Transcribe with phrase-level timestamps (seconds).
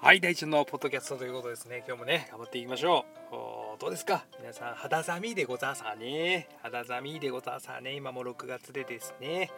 [0.00, 1.82] はい大地のポッドキャストということですね。
[1.84, 3.80] 今日もね頑張っていきましょう。
[3.80, 4.24] どうですか？
[4.38, 6.48] 皆さん肌寒いでございさね？
[6.62, 7.94] 肌寒いでございさね？
[7.94, 9.50] 今も6月でですね、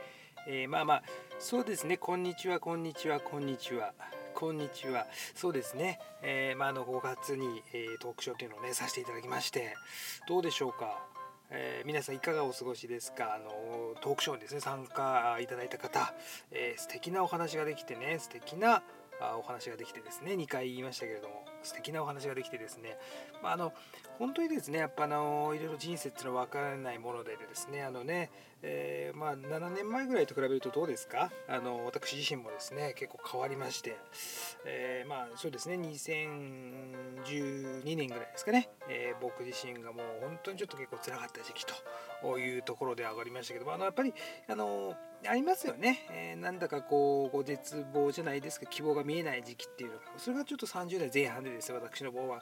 [0.49, 1.03] えー、まあまあ
[1.39, 1.99] そうですね。
[1.99, 3.93] こんにちはこんにちはこんにちは。
[4.35, 5.07] こんにちは。
[5.35, 9.77] そうですね、えー、まあ、あの5月に、えー、トークショーというのをねさせていただきまして。
[10.27, 11.05] どうでしょうか？
[11.51, 13.35] えー、皆さんいかがお過ごしですか？
[13.35, 16.15] あのトークショーにですね参加いただいた方、
[16.51, 18.83] えー、素敵なお話ができてね素敵な
[19.39, 22.97] お話ができてですね2回言いましたけれども素敵なお話ができてですね、
[23.43, 23.73] まあ、あの
[24.19, 28.31] 本当にですねやっぱあのいろいろ人生っていうのは分からないものでですねあのね、
[28.63, 31.31] えー、まあ、7年前ぐらいと比べるとどうですか？
[31.49, 33.97] あの私自身もですね結構変わりまして、
[34.65, 41.75] えー、まあそうですね2012年ぐらいですかね、えー、僕自身がもう本当にちょっと結構辛かった時期と
[42.39, 44.13] いうところで上がりましたけどもあのやっぱり
[44.49, 44.95] あの
[45.27, 52.41] ありますよね、え、なんだかこうご絶望じゃないですけど希望が見えない時期っていうのがそれがちょっと30代前半でですね私の場合は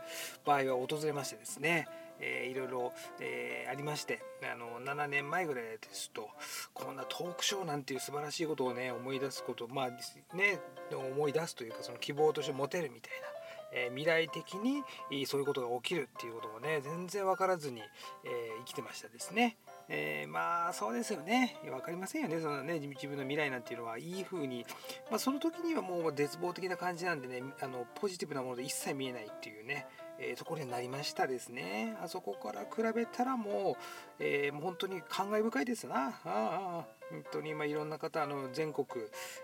[0.88, 1.88] 訪れましてですね。
[2.20, 6.28] えー、いろいろ、えー、ありましてあの7年前ぐらいですと
[6.74, 9.90] こんなトークショーなんていう素晴らしいことをね思い出すことまあ
[10.36, 10.60] ね
[10.92, 13.38] 思い出すというかその希望として持てるみたいな。
[13.70, 14.82] えー、未来的に
[15.26, 17.82] そういうことが起きるっていうこともね全然分からずに、
[18.24, 19.58] えー、生きてましたですね。
[19.90, 24.66] えー、まあそうですよね分かりませんよねそのね自分の未来なんていうのはいい風に
[25.10, 29.86] まあその時にはもう絶望的な感じなんでねあのポジティブなもので一切見えないっていうね
[30.18, 31.96] え、ところになりましたですね。
[32.02, 36.08] あそこから比べたらもう、えー、もう本当に感慨深いですな。
[36.08, 38.86] ああ本当に今いろんな方あの全国、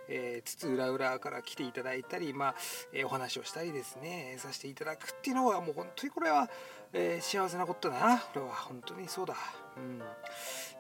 [0.09, 2.55] えー、津々浦々から来ていただいたり、まあ
[2.93, 6.51] えー、お話をしたりですねさせていただくっていうのはもう本当にこれは、
[6.93, 8.19] えー、幸せなことだな。
[8.19, 9.35] これは本当にそうだ。
[9.77, 10.03] うん。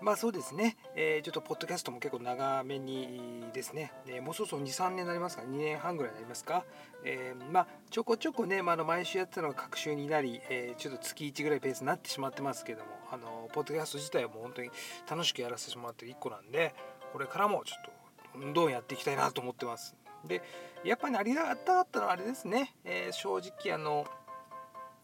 [0.00, 6.64] まあそうですね、えー、ちょっとポッドキャストも結構長めにですね、えー、もうそろそろ2、3年になりますか、2年半ぐらいになりますか、
[7.04, 14.70] えー、まあちょこちょこね、まあ、の毎週やってたのが隔週になり、えちょっと月1ぐらいペースになってしまってますけども、あのポッドキャスト自体はもう本当に
[15.08, 16.74] 楽しくやらせてもらってる1個なんで、
[17.12, 17.84] これからもちょっ
[18.32, 19.94] とどんどんやっていきたいなと思ってます。
[20.24, 20.42] で、
[20.84, 24.06] やっぱりありがたかったのはあれですね、え正直あの、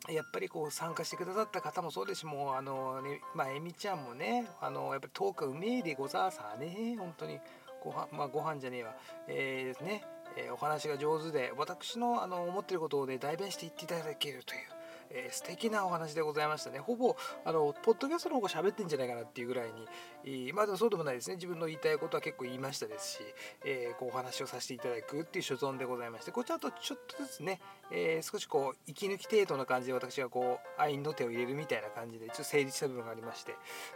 [0.08, 6.96] やっぱりこう参加してくださった方もそうですしもうあのねまあえみちゃんもねあのやっぱりトークうめえでござーさね。
[6.98, 7.38] 本当に
[7.84, 8.94] ごはまあご飯じゃねえわ。
[9.28, 10.04] えー、ね、
[10.36, 14.79] えー、お話が上手で私のあの思ってることをね代弁して言っていただけるという。
[15.10, 16.78] えー、素敵なお話でございましたね。
[16.78, 19.86] ほぼ、あの、ポッドキャストの方が喋ってんじゃないかなっていうぐらいに、
[20.24, 21.36] えー、まあでもそうでもないですね。
[21.36, 23.18] 自分の言いたいことは結構言いましたですし、
[23.64, 27.60] えー、こうお話をさせていただくっていう所存でございまして、こちらとちょっとずつね、
[27.90, 33.54] え少しこう、息抜き程度な感じで私がこう、愛の手を入れるみたいな感じで、ちょっと成立した部分がありまして、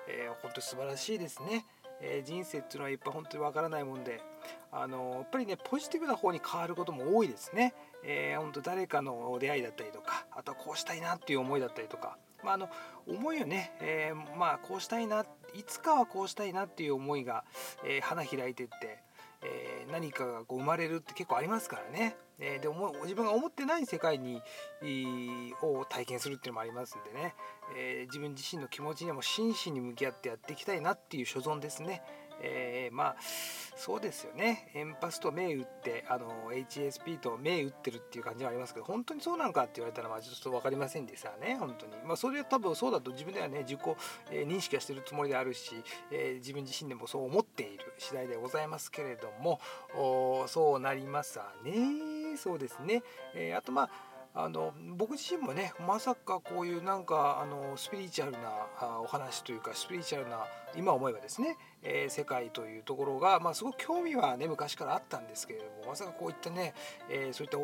[0.08, 1.64] えー、本当に素晴らしいですね。
[2.00, 4.20] えー、人生っていうのはやっぱ本当にわからないもんで
[4.76, 7.74] あのやっぱりねポジティブな方に変わることも多いですね、
[8.04, 12.68] えー、本当誰かの出会いだったりとかあとはこうしたいなっていう思いだったりとか、まあ、あの
[13.06, 15.24] 思いをね、えー、まあこうしたいな
[15.54, 17.44] いつかはこうしたいなっていう思いが、
[17.86, 19.04] えー、花開いてって
[19.44, 24.40] えー、何かがこう生まれるって結構ありますからね、えー、でも自分が思ってない世界に
[25.62, 27.34] を体験するっていうのもありますんでね、
[27.76, 32.02] えー、自分自身の気持ちにも真摯に向き合ってやっていきたいなっていう所存ですね。
[32.40, 33.16] えー、まあ
[33.76, 34.70] そうですよね。
[34.74, 41.92] エンパスと目打ってあの HSP と目打ってるっていう感じはありますけど本当にそうなのかって言われたらまあちょっと分かりませんでしたね本当に。
[42.04, 43.80] まあそれは多分そうだと自分ではね自己、
[44.30, 45.74] えー、認識はしてるつもりであるし、
[46.10, 49.60] えー、自分自身でもそう思っている次第でございますけれども
[49.94, 52.36] おそうなりますわね。
[52.36, 53.02] そうですね、
[53.34, 53.90] えー、あとまあ
[54.36, 60.44] あの僕自身もねまさかこういうなんかあのスピリチュアルなお話というかスピリチュアルな
[60.76, 66.74] 今思えばですね、えー、世界というところが、まあ、すごく興味はね昔からあったんですけれどもまさかこういったね、
[67.10, 67.58] えー、そういった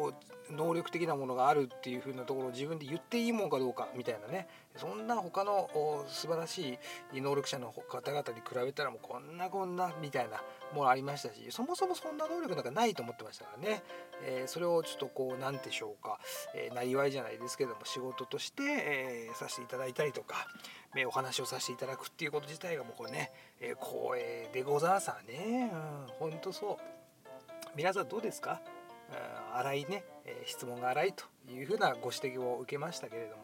[0.54, 5.68] 能力的なものがあるっていう風なところを自分で言っていいもんかどうかみたいなねそんな他の
[6.08, 6.78] 素晴らし
[7.12, 10.42] い能力者の方々に比べたらもうこんなこんなみたいな
[10.74, 13.82] ものありましたしそもそもそんな能力なんかないと思ってましたからね、
[14.24, 16.18] えー、それをちょっとこう何でしょうか、
[16.54, 20.46] えー、なりわいじゃないですけども仕事として、えー、させていただいたりとか、
[20.96, 23.30] えお話をさせていただくっていうこと自体がもうこれね、
[23.60, 23.74] え
[24.10, 25.70] 光栄でござんさね。
[25.72, 26.76] うんほんとそう。
[27.76, 28.60] 皆さんどうですか？
[29.54, 33.42] 荒いね、え質問が荒いというふうなご指摘を受けましたけれども。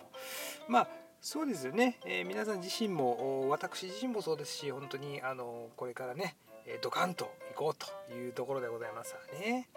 [0.66, 0.88] まあ
[1.20, 6.36] そうですよね、えー、皆さん自身も私自身もそうですし本当にあのこれからね、
[6.82, 7.74] ドカンと行こう
[8.08, 9.68] というところでございますわね。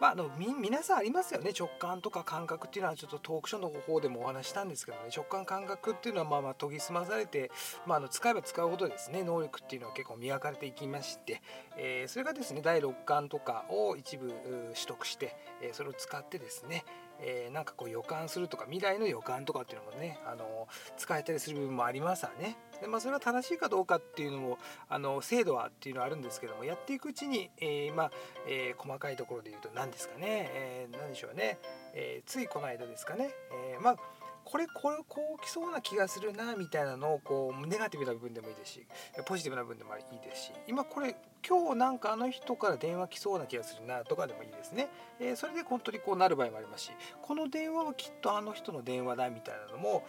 [0.00, 7.50] まあ、あの皆さんありますよね直感とか感覚っていうのはちょっとトークショーの方でもお話したんですけどね直感感覚っていうのはまあまあ研ぎ澄まされて、
[7.86, 11.42] まあ、あの使えば使うほどですね能力っていうのは結構磨かれていきまして、
[11.76, 16.84] えー、それがですね第六感とかを一部取得して、えー、それを使ってですね、
[17.20, 22.56] えー、なんかこう予感するとか未来の予感とかっていうのもねあの使えたりする部分もありますわね。
[22.80, 28.10] でまあ、それは正しいかどうかっていうのもあの精度はっていうのはあるんですけどもやっていくうちに、えー、まあ
[28.48, 31.58] えー、細かいところで言うと何ですかね、えー、何でしょうね、
[31.94, 33.96] えついこの間ですかね、えまあ
[34.44, 38.86] これこれこう来そうな気がするなみたいなのをこうネガティブな部分でもいいですし
[39.26, 41.16] ポジティブな部分でもいいですし今これ
[41.46, 44.88] 今日なんかあの人から電話来そうな気がするなとかでもいいですね、
[45.20, 46.90] えー、それで本当にこうなる場合もありますし
[47.22, 50.04] この電話はきっとあの人の電話だみたいなのも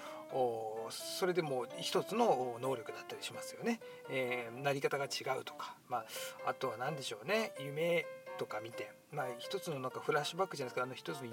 [0.89, 3.79] それでも一つの能力だったりしますよね、
[4.09, 6.05] えー、なり方が違うとか、まあ、
[6.47, 7.53] あとは何でしょうね。
[7.59, 8.05] 夢
[8.37, 11.27] とか見て、まあ、一つのなんかフラッシュバックじゃないですかあの一つの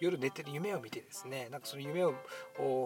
[0.00, 2.14] 夜寝てる夢を見てですねなんかその夢を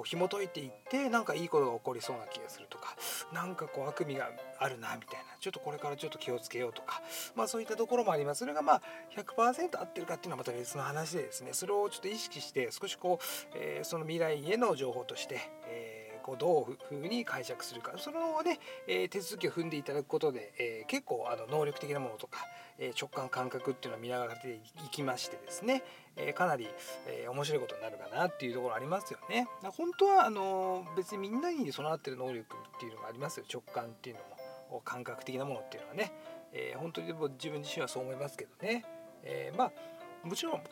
[0.05, 2.97] 紐解いていってなんかいいことが起こりそうな気がするとか
[3.33, 7.03] なんかこう悪夢があるなみたいなちょっとこれからちょっと気をつけようとか、
[7.35, 8.41] まあ、そういったところもあります。
[8.41, 8.83] それがまあ
[9.17, 13.25] 100%合ってるかっていうのはまた別の話でですねそれをちょっと意識して少しこう、
[13.55, 15.94] えー、その未来への情報として、えー
[16.25, 17.93] こうどういうふうに解釈するか。
[17.99, 22.47] そのね、えー、手続きを踏んでいただくことで、え、結構あの能力的なものとか、
[22.79, 25.82] え、直感感覚っていうのを見ながらでいきましてですね、
[26.17, 26.67] えかなり、
[27.06, 29.47] え面白いことになるかなっていうところありますよね。
[29.76, 33.47] 本当はあの別にみんなに備わってる能力っていうのがありますよ。
[33.53, 34.23] 直感っていうの
[34.70, 36.11] も感覚的なものっていうのはね、
[36.53, 38.87] え本当にでも自分自身はそう思いますけどね、
[39.25, 40.62] えまあもちろん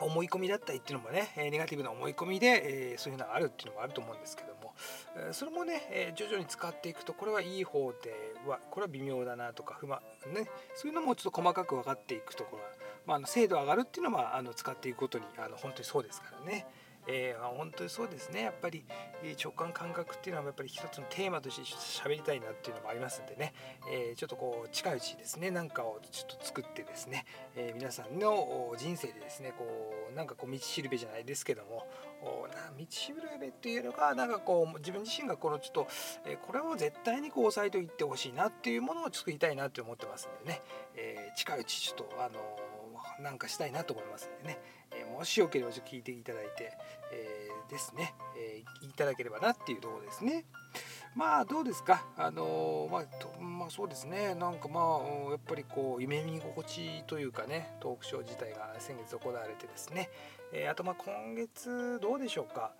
[0.00, 4.72] 思い込みだったりっていうのもねネガティブな思い込みで、えそういうのがあるっていうのもあると思うんですけども
[5.32, 8.14] それもね徐々に使っていくとこれはいい方で
[8.46, 10.00] はこれは微妙だなとか不満
[10.34, 12.68] ねそういうのもちょっと細かく分かっていくところは、
[13.18, 16.66] まあ、精度上がるっていうのはあの使っていくことにあの本当にそうですからね。
[17.08, 18.42] えー、本当にそうですね。
[18.42, 18.84] やっぱり
[19.42, 23.54] 直感感覚っていうのはやっぱり一つのテーマとして喋りたいなっていうのもありますんでね、
[23.90, 27.24] えー、ちょっとこう近いうちですねなんかをちょっと作ってですね、
[27.56, 29.64] えー、皆さんの人生でですねこ
[30.12, 31.86] うなんかこう道しるべじゃないですけども
[32.48, 35.88] な道しるべっていうのがなんかこう自分自身がこのちょっと、
[36.26, 40.62] えこれを絶対にこう押さえておいてほしいなっていうものを作りたいなって思ってますんでね、
[40.96, 42.68] え近いうちちょっとあの
[43.22, 44.58] なんかしたいなと思いますんでね、
[45.18, 46.72] もしよければちょっと聞いていただいて、
[47.12, 50.44] えー、ですね、えー、いただければなっていうとこですね。
[51.14, 52.04] まあどうですか？
[52.16, 54.34] あのー、まあ、まあ、そうですね。
[54.34, 60.10] なんかまあやっぱりこう夢見心地というかねトークショー自体が先月行われてですね、
[60.52, 62.72] えー、あとまあ今月どうでしょうか？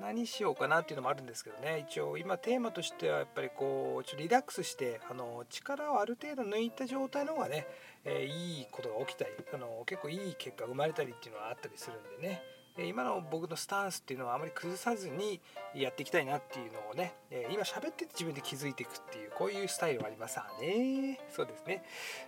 [0.00, 1.84] 何しようかなっていうのもあるんですけどね。
[1.88, 7.66] 一応今テーマとしてはやっぱりこうちょっとリラックスしてあの力をある程度抜いた状態の方がね、
[8.04, 12.40] えー、いいことが起きたりあの結構いい結果が生まれたりっていうのはあったりするんでね。
[12.76, 15.40] 今の僕のスタンスっていうのはあまり崩さずに
[15.74, 17.14] やっていきたいなっていうのをね
[17.52, 21.20] 今喋ってて自分で気づいていくっていうこういうスタイルはありますわね。
[21.30, 21.84] そうですね、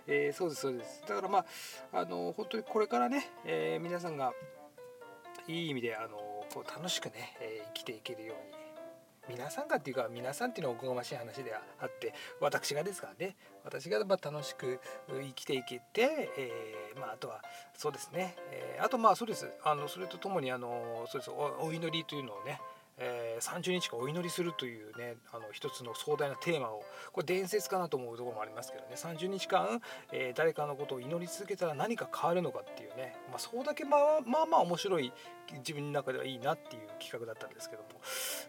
[0.07, 1.01] えー、そうですそうです。
[1.07, 1.45] だからまあ
[1.99, 4.31] あの本当にこれからね、えー、皆さんが
[5.47, 6.17] いい意味であの
[6.53, 8.66] こう楽しくね、えー、生きていけるように
[9.29, 13.35] 皆さんがっていうか皆さんっていうのはおこがましい話であって私がですからね。
[13.63, 14.79] 私がま楽しく
[15.09, 17.41] 生きていけて、えー、まあ、あとは
[17.75, 19.49] そうですね、えー、あとまあそうです。
[19.63, 21.31] あのそれとともにあのそうです。
[21.31, 22.61] お祈りというのをね
[23.37, 28.95] えー、30日間お祈りするというねあの一つの壮大なテーマをこれ伝説かなと思うところもありますけどね。
[28.95, 29.81] 30日間、
[30.11, 35.13] えー、誰かのことを祈り続けたら何か変わるのかっていうね、まあ、そうだけまあまあまあ面白い
[35.59, 37.87] 自分の中ではいいなっていう企画だったんですけども。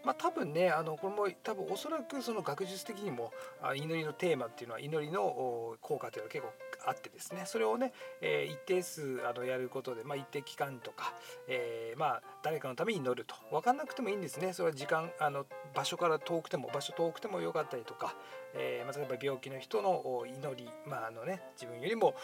[0.04, 3.32] まあ多分ねあのこれも多分おそらくその学術的にも
[3.74, 6.52] 祈りのテーマっていうのは祈りの効果っていうのは結構
[6.88, 11.14] あってですねそれをね、え、一定数あのやることで、まあ、一定期間とか、
[11.48, 13.34] えー、まあ誰かのために祈ると。
[13.50, 14.52] 分かんなくてもいいんですね。
[14.52, 18.14] それは時間あの場所から遠くても場所遠くてもよかったりとか、
[18.54, 22.14] えーまあ、例えば病気の人の祈りまああのね自分よりも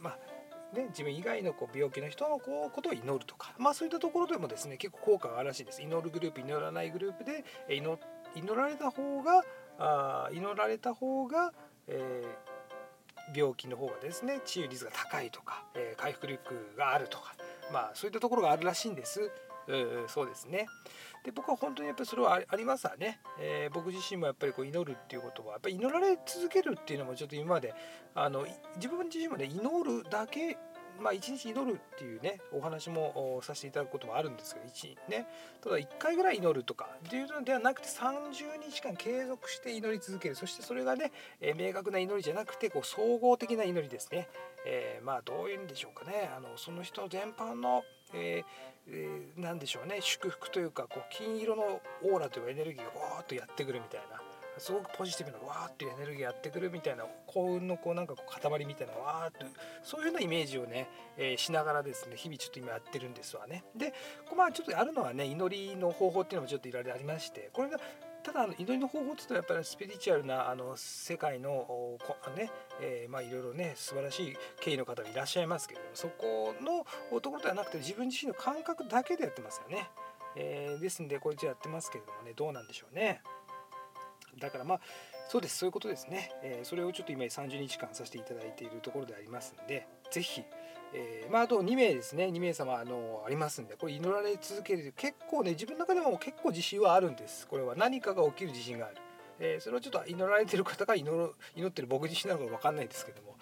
[0.00, 0.18] まあ
[0.74, 5.80] ね、自分以外のこう病気の人のこうことを祈るとか、まあ、そういったところでもですね結構効果があるらしいです。
[5.80, 7.98] 祈るグループ祈らないグループで祈
[8.34, 9.42] 祈られた方が
[9.78, 11.52] あ祈られた方が、
[11.86, 12.47] えー、
[13.34, 17.34] 病気の方がですね治癒率が高いとか、えー、回復力があるとか、
[17.72, 19.30] まあ、そういったところがあるらしいんです。
[19.68, 20.66] うそうですね。
[21.24, 27.74] で僕は本当にやっぱりそれはありますわね、えー、僕自身もやっぱりこう祈るっていうことはやっぱり祈られ続けるっていうのもちょっと今まで
[28.14, 30.56] あの自分自身もね祈るだけ
[31.00, 35.26] まあ、1日祈るっていうねお話もさせていただくこともあるんですけど1、ね、
[35.62, 40.34] ただ1回ぐらい祈るとかっていうのではなくて30日間継続して祈り続ける。
[40.34, 44.28] そしてそれがね、え、明確な祈りじゃなくてこう総合的な祈りですね、
[44.66, 46.30] えー、まあどういうんでしょうかね。
[46.36, 49.98] あのその人全般の、えーえー、何でしょうね。
[50.00, 54.27] 祝福というかこう金色のオーラというかエネルギーがわーっとやってくるみたいな。
[54.58, 59.46] すごくポジティブなわーっていうエネルギーやってくるみたいな幸運のこうなんかこう塊みたいなわーって
[59.82, 63.64] そういうようなイメージをね、えー、しながらですね日々ちょっと今やってるんですわね。
[63.76, 63.92] で
[64.36, 67.78] まあちょっとあるのはね祈りの方法っていうのもちょっといろいろありましてこれが
[68.22, 71.98] ただ祈りの方法っていうとやっぱりスピリチュアルなあの世界のこ
[72.36, 72.50] ね、
[72.80, 79.88] えー、まあいろいろね素晴らしい経緯の方がいらっしゃいますけれどもそこのところではなくて自分自身の感覚だけでやってますよね。
[80.36, 83.22] えー、ですんでこれじゃやってますけれどもねどうなんでしょうね。
[84.38, 84.80] だからまあ
[85.28, 90.44] そうですそういうことですね、えー、それをちょっと今30日間させていただいているところでありますんで是非
[90.94, 92.26] えー、まあ、あと2名ですね。
[92.26, 94.94] 2名様あのありますんでこれ祈られ続ける。
[94.96, 97.46] 結構ね自分の中でも結構自信はあるんです。
[97.46, 98.96] これは何かが起きる自信がある、
[99.38, 103.36] えー、それをちょっと祈られてる方が祈る祈ってる僕自身なのか分かんないですけども。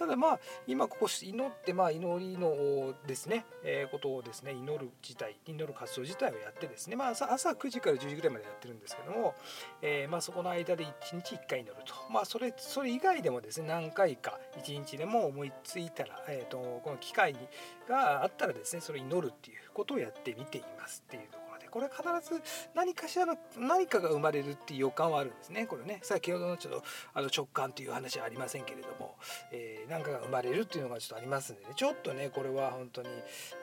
[0.00, 9.34] ただまあ今ここ祈ってまあ祈りのですね、えー、ことをですね祈る自体祈る活動自体をやってですねまあ朝朝9時から10時ぐらいまでやってるんですけども、
[9.82, 10.90] えー、まあそこの間で1
[11.22, 11.92] 日1回祈ると。
[12.10, 17.36] まあそれそれ以外でもですね何回か1日でも思いついたら、えーと、この機会
[17.86, 21.39] があったらですねそれ祈るっていうことをやってみていますっていうの
[21.70, 22.02] これ必
[22.34, 22.42] ず
[22.74, 25.66] 何かしらの何かが生まれるっていう予感はあるんですね。
[25.66, 26.00] これね。
[26.02, 26.84] 先ほどのちょっと
[27.14, 29.16] あの直感という話はありませんけれども、
[29.52, 31.72] えー、何かが生まれるっていうのがちょっとありますんでね。
[31.76, 33.08] ちょっとねこれは本当に、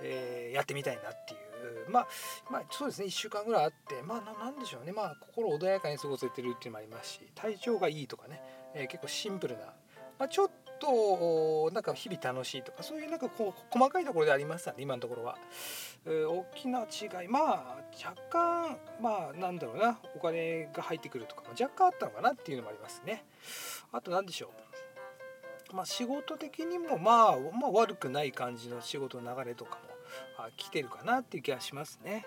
[0.01, 1.47] えー、やってみたいなっていう。
[1.89, 2.07] まあ、
[2.51, 3.07] まあ、そうですね。
[3.07, 4.91] 1週間ぐらいあってまあ何でしょうね。
[4.91, 8.41] まあ心穏やかに過ごせてるっていうのもありますし体調がいいとかね、
[8.73, 9.65] えー、結構シンプルな、
[10.19, 15.37] まあ、ちょっとなんか日々楽しいとかそういうなんかこう細かいところでありますね今のところは、
[16.07, 17.27] 大きな違い。
[17.27, 19.99] まあ若干まあなんだろうな。
[20.15, 23.25] お金が入ってくるとか若干あったのかなっていうのもありますね。
[23.91, 24.51] あと何でしょ
[25.71, 25.75] う。
[25.75, 29.79] まあ仕事的にもまあ、まあ、悪くない感じの仕事の流れとか
[30.37, 32.25] も来てるかなっていう気がしますね。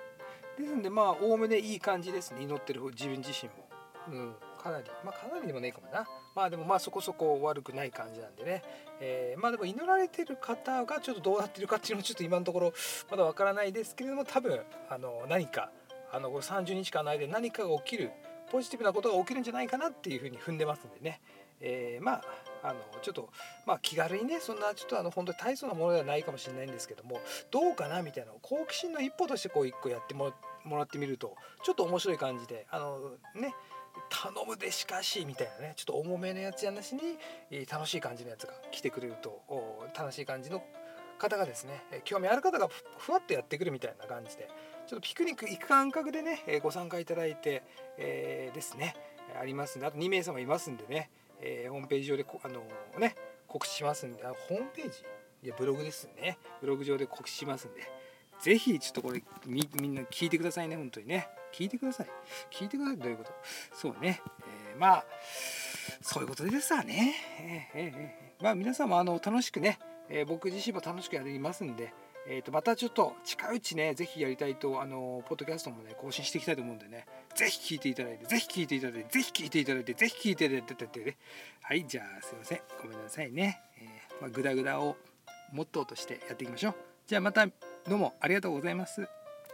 [0.58, 2.42] ですんでまあおおむねいい感じですね。
[2.42, 3.68] 祈ってる自分自身も、
[4.08, 4.90] うん、かなり。
[5.04, 6.06] まあかなりでもねえかもな。
[6.34, 8.62] まあでもまあそこそこ悪くない感じなんでね、
[9.00, 12.72] えー、まあでも祈られてる方がちょっとどうなってるかっていうのはちょっと今のところ
[13.10, 15.70] まだわからないですけれども多分あの何か
[16.12, 18.10] あの30日間の間で何かが起きる
[18.50, 21.20] ポジティブなことが起きるんじゃないかなっていうふうに踏んでますんでね、
[21.60, 22.22] えー、まあ
[22.62, 23.30] あのちょっと
[23.64, 27.20] まあ気軽にねそんなちょっとあの本当に大層なものではないかもしれないんですけども
[27.50, 30.32] どうかなみたいな好奇心の一歩としてこう一個やっても
[30.64, 32.98] らってみるとちょっと面白い感じであの
[33.34, 33.54] ね
[34.08, 37.00] 頼むでしかしみたいなねちょっと重めのやつやなしに
[37.70, 39.40] 楽しい感じのやつが来てくれると
[39.96, 40.62] 楽しい感じの
[41.18, 42.68] 方がですね興味ある方が
[42.98, 44.48] ふわっとやってくるみたいな感じで
[44.86, 47.62] ちょっとピクニック行く感覚でねご参加いただいて、
[47.98, 48.94] えー、ですね
[49.40, 52.62] ありますんであと2名様いますんでね、えー、ホームページ上であの
[52.98, 53.14] ね
[53.46, 54.98] 告知しますんであホームページ？
[55.42, 56.38] いやブログですね。
[56.60, 57.80] ブログ上で告知しますんで
[58.40, 61.28] 是非ちょっとこれみんな聞いてくださいね本当にね。
[61.52, 62.06] 聞いてください。
[62.50, 62.96] 聞いてください。
[62.98, 63.32] どういうこと？
[63.74, 64.20] そうね、
[64.72, 65.04] えー、まあ
[66.02, 67.14] そういうことですわね、
[67.74, 69.78] えー、えー、まあ皆さんもあの楽しくね、
[70.08, 71.92] え僕自身も楽しくやりますんで
[72.28, 81.16] えー、とまたちょっと近いうちね、ぜひやりたいと、あのポッドキャストもね、更新していきたいと思うんでね、ぜひ聞いていただいて、ぜひ聞いていただいて、ぜひ聞いていただいて、ぜひ聞いていただいて、てね、
[81.62, 83.62] はい、じゃあすいません、ごめんなさいね。
[83.78, 84.96] えー、まあ、グダグダを
[85.50, 86.74] モットーとしてやっていきましょう。
[87.06, 87.52] じゃあまたど
[87.88, 89.08] うもありがとうございます。